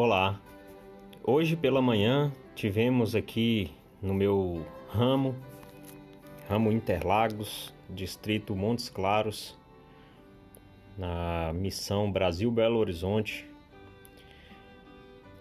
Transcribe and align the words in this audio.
Olá. 0.00 0.40
Hoje 1.24 1.56
pela 1.56 1.82
manhã 1.82 2.32
tivemos 2.54 3.16
aqui 3.16 3.72
no 4.00 4.14
meu 4.14 4.64
ramo, 4.88 5.34
ramo 6.48 6.70
Interlagos, 6.70 7.74
distrito 7.90 8.54
Montes 8.54 8.88
Claros, 8.88 9.58
na 10.96 11.52
missão 11.52 12.12
Brasil 12.12 12.48
Belo 12.48 12.78
Horizonte, 12.78 13.44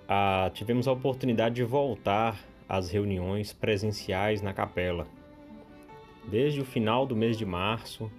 a, 0.07 0.49
tivemos 0.55 0.87
a 0.87 0.91
oportunidade 0.91 1.53
de 1.53 1.63
voltar 1.63 2.43
às 2.67 2.89
reuniões 2.89 3.53
presenciais 3.53 4.41
na 4.41 4.55
capela. 4.55 5.05
Desde 6.27 6.61
o 6.61 6.65
final 6.65 7.05
do 7.05 7.15
mês 7.15 7.37
de 7.37 7.45
março, 7.45 8.11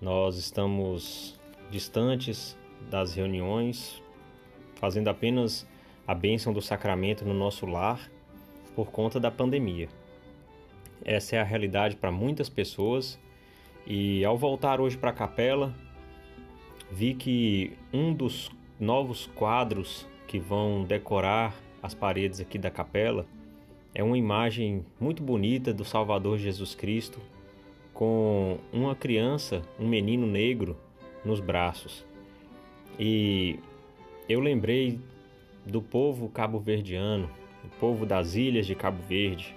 nós 0.00 0.36
estamos 0.36 1.40
distantes 1.72 2.56
das 2.88 3.16
reuniões, 3.16 4.00
fazendo 4.76 5.08
apenas 5.08 5.71
a 6.06 6.14
bênção 6.14 6.52
do 6.52 6.60
sacramento 6.60 7.24
no 7.24 7.34
nosso 7.34 7.66
lar 7.66 8.10
por 8.74 8.90
conta 8.90 9.20
da 9.20 9.30
pandemia. 9.30 9.88
Essa 11.04 11.36
é 11.36 11.40
a 11.40 11.44
realidade 11.44 11.96
para 11.96 12.10
muitas 12.10 12.48
pessoas 12.48 13.18
e 13.86 14.24
ao 14.24 14.36
voltar 14.36 14.80
hoje 14.80 14.96
para 14.96 15.10
a 15.10 15.14
capela, 15.14 15.74
vi 16.90 17.14
que 17.14 17.72
um 17.92 18.12
dos 18.12 18.50
novos 18.78 19.26
quadros 19.34 20.06
que 20.26 20.38
vão 20.38 20.84
decorar 20.84 21.54
as 21.82 21.94
paredes 21.94 22.40
aqui 22.40 22.58
da 22.58 22.70
capela 22.70 23.26
é 23.94 24.02
uma 24.02 24.16
imagem 24.16 24.84
muito 25.00 25.22
bonita 25.22 25.72
do 25.72 25.84
Salvador 25.84 26.38
Jesus 26.38 26.74
Cristo 26.74 27.20
com 27.92 28.58
uma 28.72 28.94
criança, 28.94 29.62
um 29.78 29.86
menino 29.86 30.26
negro 30.26 30.76
nos 31.24 31.40
braços. 31.40 32.04
E 32.98 33.58
eu 34.28 34.40
lembrei 34.40 34.98
do 35.64 35.80
povo 35.80 36.28
cabo-verdiano, 36.28 37.30
o 37.64 37.68
povo 37.78 38.04
das 38.04 38.34
ilhas 38.34 38.66
de 38.66 38.74
Cabo 38.74 39.02
Verde, 39.02 39.54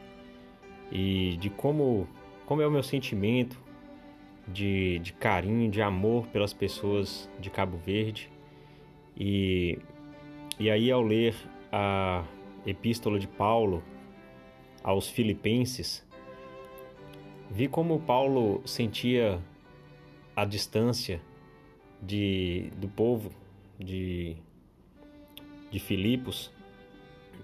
e 0.92 1.38
de 1.38 1.50
como, 1.50 2.08
como 2.46 2.62
é 2.62 2.68
o 2.68 2.72
meu 2.72 2.84
sentimento 2.84 3.60
de, 4.48 5.00
de 5.00 5.14
carinho, 5.14 5.70
de 5.70 5.82
amor 5.82 6.28
pelas 6.28 6.54
pessoas 6.54 7.30
de 7.40 7.50
Cabo 7.50 7.78
Verde. 7.78 8.32
E, 9.18 9.80
e 10.60 10.70
aí, 10.70 10.92
ao 10.92 11.02
ler 11.02 11.36
a 11.72 12.24
epístola 12.66 13.20
de 13.20 13.28
Paulo 13.28 13.84
aos 14.84 15.10
Filipenses, 15.10 16.06
vi 17.50 17.68
como 17.68 18.00
Paulo 18.00 18.62
sentia 18.66 19.42
a 20.36 20.46
distância 20.46 21.22
de, 22.02 22.70
do 22.78 22.88
povo 22.88 23.32
de 23.80 24.38
de 25.70 25.80
Filipos. 25.80 26.52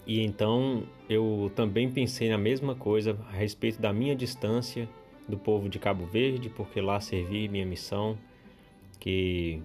E 0.06 0.22
então 0.22 0.84
eu 1.10 1.52
também 1.56 1.90
pensei 1.90 2.30
na 2.30 2.38
mesma 2.38 2.76
coisa 2.76 3.18
a 3.30 3.36
respeito 3.36 3.82
da 3.82 3.94
minha 3.94 4.16
distância 4.16 4.88
do 5.28 5.38
povo 5.38 5.70
de 5.70 5.80
Cabo 5.80 6.06
Verde, 6.06 6.50
porque 6.50 6.82
lá 6.82 7.00
servi 7.00 7.48
minha 7.48 7.66
missão, 7.66 8.18
que 9.00 9.62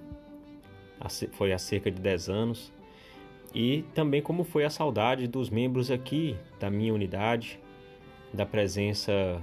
foi 1.32 1.52
há 1.52 1.58
cerca 1.58 1.90
de 1.90 2.00
10 2.00 2.28
anos, 2.28 2.72
e 3.54 3.84
também 3.94 4.20
como 4.20 4.44
foi 4.44 4.64
a 4.64 4.70
saudade 4.70 5.26
dos 5.26 5.50
membros 5.50 5.90
aqui 5.90 6.36
da 6.60 6.70
minha 6.70 6.92
unidade, 6.92 7.58
da 8.32 8.44
presença 8.44 9.40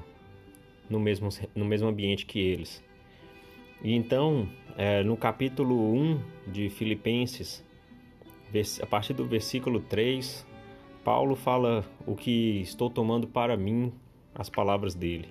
no 0.90 1.00
mesmo, 1.00 1.30
no 1.56 1.66
mesmo 1.66 1.88
ambiente 1.88 2.26
que 2.26 2.40
eles. 2.40 2.84
E 3.84 3.94
então, 3.94 4.48
é, 4.78 5.04
no 5.04 5.18
capítulo 5.18 5.94
1 5.94 6.20
de 6.48 6.70
Filipenses, 6.70 7.64
a 8.82 8.86
partir 8.86 9.14
do 9.14 9.26
versículo 9.26 9.80
3, 9.80 10.46
Paulo 11.04 11.36
fala 11.36 11.84
o 12.06 12.16
que 12.16 12.62
estou 12.62 12.90
tomando 12.90 13.28
para 13.28 13.58
mim, 13.58 13.92
as 14.34 14.50
palavras 14.50 14.94
dele. 14.94 15.28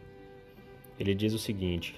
Ele 0.98 1.14
diz 1.14 1.32
o 1.32 1.38
seguinte: 1.38 1.94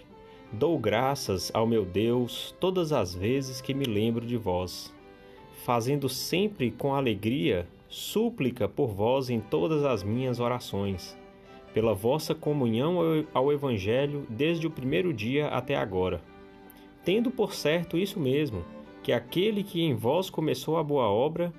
Dou 0.52 0.78
graças 0.78 1.50
ao 1.54 1.66
meu 1.66 1.84
Deus 1.84 2.54
todas 2.60 2.92
as 2.92 3.14
vezes 3.14 3.60
que 3.60 3.74
me 3.74 3.84
lembro 3.84 4.26
de 4.26 4.36
vós, 4.36 4.94
fazendo 5.64 6.08
sempre 6.08 6.70
com 6.70 6.94
alegria 6.94 7.66
súplica 7.88 8.68
por 8.68 8.88
vós 8.88 9.30
em 9.30 9.40
todas 9.40 9.84
as 9.84 10.02
minhas 10.02 10.40
orações, 10.40 11.16
pela 11.72 11.94
vossa 11.94 12.34
comunhão 12.34 12.98
ao 13.32 13.52
Evangelho 13.52 14.26
desde 14.28 14.66
o 14.66 14.70
primeiro 14.70 15.12
dia 15.12 15.48
até 15.48 15.74
agora. 15.74 16.20
Tendo 17.04 17.30
por 17.30 17.54
certo 17.54 17.98
isso 17.98 18.18
mesmo, 18.20 18.64
que 19.04 19.12
aquele 19.12 19.62
que 19.62 19.82
em 19.82 19.94
vós 19.94 20.30
começou 20.30 20.78
a 20.78 20.82
boa 20.82 21.04
obra 21.04 21.52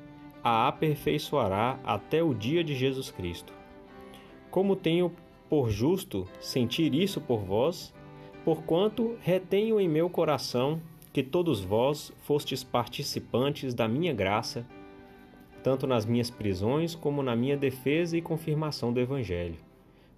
a 0.43 0.67
aperfeiçoará 0.67 1.79
até 1.83 2.23
o 2.23 2.33
dia 2.33 2.63
de 2.63 2.75
Jesus 2.75 3.11
Cristo. 3.11 3.53
Como 4.49 4.75
tenho 4.75 5.11
por 5.47 5.69
justo 5.69 6.27
sentir 6.39 6.95
isso 6.95 7.21
por 7.21 7.41
vós, 7.41 7.93
porquanto 8.43 9.15
retenho 9.21 9.79
em 9.79 9.87
meu 9.87 10.09
coração 10.09 10.81
que 11.13 11.21
todos 11.21 11.63
vós 11.63 12.11
fostes 12.23 12.63
participantes 12.63 13.75
da 13.75 13.87
minha 13.87 14.11
graça, 14.11 14.65
tanto 15.63 15.85
nas 15.85 16.03
minhas 16.03 16.31
prisões 16.31 16.95
como 16.95 17.21
na 17.21 17.35
minha 17.35 17.55
defesa 17.55 18.17
e 18.17 18.23
confirmação 18.23 18.91
do 18.91 18.99
Evangelho. 18.99 19.57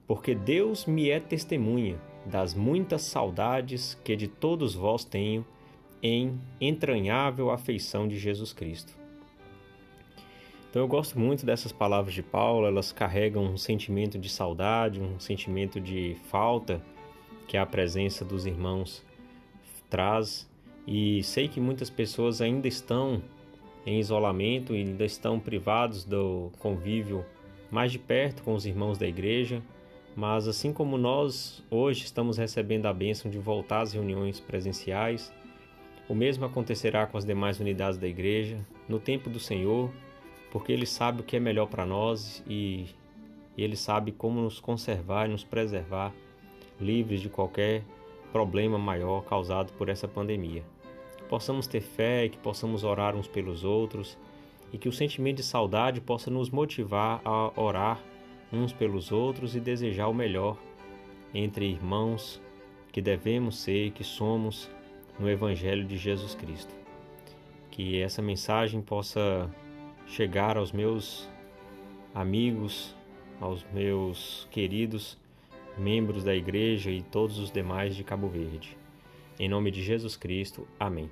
Porque 0.07 0.33
Deus 0.33 0.85
me 0.85 1.09
é 1.09 1.19
testemunha 1.19 1.99
das 2.25 2.53
muitas 2.53 3.01
saudades 3.01 3.99
que 4.01 4.15
de 4.15 4.29
todos 4.29 4.73
vós 4.75 5.03
tenho 5.03 5.45
em 6.01 6.39
entranhável 6.59 7.49
afeição 7.49 8.07
de 8.07 8.17
Jesus 8.17 8.53
Cristo. 8.53 8.93
Então 10.69 10.81
eu 10.81 10.87
gosto 10.87 11.17
muito 11.19 11.45
dessas 11.45 11.71
palavras 11.71 12.13
de 12.13 12.21
Paulo, 12.21 12.67
elas 12.67 12.91
carregam 12.91 13.43
um 13.43 13.57
sentimento 13.57 14.19
de 14.19 14.29
saudade, 14.29 15.01
um 15.01 15.19
sentimento 15.19 15.79
de 15.79 16.15
falta 16.29 16.81
que 17.47 17.57
a 17.57 17.65
presença 17.65 18.25
dos 18.25 18.45
irmãos 18.45 19.03
traz, 19.89 20.47
e 20.85 21.23
sei 21.23 21.47
que 21.47 21.59
muitas 21.59 21.89
pessoas 21.89 22.41
ainda 22.41 22.67
estão 22.67 23.21
em 23.85 23.99
isolamento 23.99 24.75
e 24.75 24.79
ainda 24.79 25.05
estão 25.05 25.39
privados 25.39 26.03
do 26.03 26.51
convívio 26.59 27.25
mais 27.71 27.91
de 27.91 27.99
perto 27.99 28.43
com 28.43 28.53
os 28.53 28.65
irmãos 28.65 28.97
da 28.97 29.07
igreja, 29.07 29.61
mas 30.15 30.47
assim 30.47 30.73
como 30.73 30.97
nós 30.97 31.63
hoje 31.69 32.03
estamos 32.03 32.37
recebendo 32.37 32.85
a 32.85 32.93
bênção 32.93 33.29
de 33.29 33.37
voltar 33.37 33.81
às 33.81 33.93
reuniões 33.93 34.39
presenciais, 34.39 35.31
o 36.09 36.15
mesmo 36.15 36.45
acontecerá 36.45 37.05
com 37.05 37.17
as 37.17 37.25
demais 37.25 37.59
unidades 37.59 37.97
da 37.97 38.07
igreja 38.07 38.57
no 38.87 38.99
tempo 38.99 39.29
do 39.29 39.39
Senhor, 39.39 39.91
porque 40.51 40.71
Ele 40.71 40.85
sabe 40.85 41.21
o 41.21 41.23
que 41.23 41.35
é 41.35 41.39
melhor 41.39 41.67
para 41.67 41.85
nós 41.85 42.43
e 42.47 42.87
Ele 43.57 43.75
sabe 43.75 44.11
como 44.11 44.41
nos 44.41 44.59
conservar 44.59 45.27
e 45.27 45.31
nos 45.31 45.43
preservar 45.43 46.13
livres 46.79 47.21
de 47.21 47.29
qualquer 47.29 47.83
problema 48.31 48.77
maior 48.77 49.23
causado 49.25 49.73
por 49.73 49.89
essa 49.89 50.07
pandemia. 50.07 50.63
Que 51.17 51.23
possamos 51.23 51.67
ter 51.67 51.81
fé 51.81 52.25
e 52.25 52.29
que 52.29 52.37
possamos 52.37 52.83
orar 52.83 53.15
uns 53.15 53.27
pelos 53.27 53.63
outros 53.63 54.17
e 54.71 54.77
que 54.77 54.87
o 54.87 54.93
sentimento 54.93 55.37
de 55.37 55.43
saudade 55.43 55.99
possa 55.99 56.29
nos 56.29 56.49
motivar 56.49 57.21
a 57.25 57.51
orar 57.59 57.99
uns 58.51 58.71
pelos 58.71 59.11
outros 59.11 59.55
e 59.55 59.59
desejar 59.59 60.07
o 60.07 60.13
melhor 60.13 60.57
entre 61.33 61.65
irmãos 61.65 62.41
que 62.91 63.01
devemos 63.01 63.59
ser, 63.59 63.91
que 63.91 64.03
somos 64.03 64.69
no 65.19 65.29
Evangelho 65.29 65.85
de 65.85 65.97
Jesus 65.97 66.35
Cristo. 66.35 66.73
Que 67.71 68.01
essa 68.01 68.21
mensagem 68.21 68.81
possa 68.81 69.49
chegar 70.05 70.57
aos 70.57 70.71
meus 70.71 71.29
amigos, 72.13 72.95
aos 73.39 73.65
meus 73.73 74.47
queridos 74.51 75.17
membros 75.77 76.23
da 76.23 76.35
igreja 76.35 76.89
e 76.89 77.01
todos 77.01 77.37
os 77.37 77.51
demais 77.51 77.95
de 77.95 78.03
Cabo 78.03 78.27
Verde. 78.27 78.75
Em 79.39 79.47
nome 79.47 79.69
de 79.69 79.83
Jesus 79.83 80.15
Cristo, 80.15 80.67
amém. 80.79 81.09